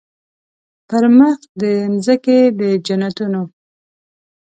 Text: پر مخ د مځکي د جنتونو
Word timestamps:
پر 0.87 1.03
مخ 1.17 1.37
د 1.59 1.63
مځکي 1.93 2.39
د 2.59 2.61
جنتونو 2.85 3.41